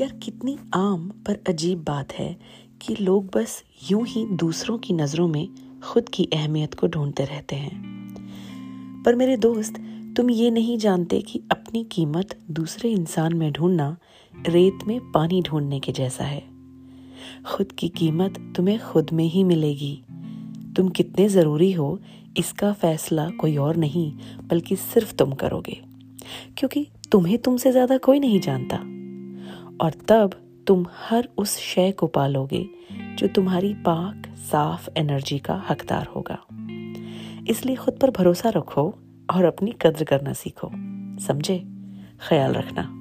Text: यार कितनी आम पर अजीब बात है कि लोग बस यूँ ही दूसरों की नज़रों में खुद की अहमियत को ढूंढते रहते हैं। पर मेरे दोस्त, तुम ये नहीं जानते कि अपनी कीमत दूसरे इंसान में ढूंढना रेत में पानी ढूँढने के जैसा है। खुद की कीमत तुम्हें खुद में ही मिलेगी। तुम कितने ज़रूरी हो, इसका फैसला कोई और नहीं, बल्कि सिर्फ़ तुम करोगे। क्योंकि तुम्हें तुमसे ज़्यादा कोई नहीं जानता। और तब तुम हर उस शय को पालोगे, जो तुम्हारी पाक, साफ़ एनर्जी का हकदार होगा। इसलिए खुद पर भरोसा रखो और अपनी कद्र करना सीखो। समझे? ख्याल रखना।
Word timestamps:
यार 0.00 0.12
कितनी 0.12 0.58
आम 0.74 1.08
पर 1.26 1.38
अजीब 1.48 1.84
बात 1.84 2.12
है 2.12 2.36
कि 2.82 2.96
लोग 3.00 3.26
बस 3.26 3.64
यूँ 3.90 4.06
ही 4.06 4.26
दूसरों 4.26 4.78
की 4.78 4.94
नज़रों 4.94 5.28
में 5.28 5.48
खुद 5.82 6.08
की 6.08 6.28
अहमियत 6.32 6.74
को 6.74 6.86
ढूंढते 6.86 7.24
रहते 7.24 7.56
हैं। 7.56 9.02
पर 9.06 9.14
मेरे 9.14 9.36
दोस्त, 9.36 9.74
तुम 10.16 10.30
ये 10.30 10.50
नहीं 10.50 10.78
जानते 10.78 11.20
कि 11.20 11.42
अपनी 11.50 11.84
कीमत 11.84 12.38
दूसरे 12.50 12.90
इंसान 12.90 13.34
में 13.34 13.52
ढूंढना 13.52 13.96
रेत 14.48 14.78
में 14.86 15.12
पानी 15.12 15.42
ढूँढने 15.42 15.80
के 15.80 15.92
जैसा 15.92 16.24
है। 16.24 16.42
खुद 17.46 17.72
की 17.72 17.88
कीमत 17.88 18.54
तुम्हें 18.56 18.80
खुद 18.80 19.10
में 19.12 19.24
ही 19.24 19.44
मिलेगी। 19.44 20.02
तुम 20.76 20.88
कितने 20.88 21.28
ज़रूरी 21.28 21.72
हो, 21.72 22.00
इसका 22.36 22.72
फैसला 22.72 23.30
कोई 23.30 23.56
और 23.56 23.76
नहीं, 23.76 24.12
बल्कि 24.46 24.76
सिर्फ़ 24.76 25.14
तुम 25.14 25.32
करोगे। 25.32 25.80
क्योंकि 26.58 26.86
तुम्हें 27.12 27.38
तुमसे 27.38 27.72
ज़्यादा 27.72 27.98
कोई 27.98 28.20
नहीं 28.20 28.40
जानता। 28.40 28.99
और 29.80 29.90
तब 29.90 30.30
तुम 30.66 30.86
हर 31.08 31.28
उस 31.38 31.58
शय 31.58 31.92
को 31.92 32.06
पालोगे, 32.06 32.68
जो 32.92 33.26
तुम्हारी 33.26 33.74
पाक, 33.74 34.26
साफ़ 34.26 34.88
एनर्जी 34.96 35.38
का 35.38 35.64
हकदार 35.68 36.06
होगा। 36.06 36.38
इसलिए 37.48 37.76
खुद 37.76 37.98
पर 38.02 38.10
भरोसा 38.10 38.48
रखो 38.48 38.94
और 39.34 39.44
अपनी 39.44 39.70
कद्र 39.70 40.04
करना 40.04 40.32
सीखो। 40.32 40.70
समझे? 41.20 41.58
ख्याल 42.28 42.52
रखना। 42.52 42.99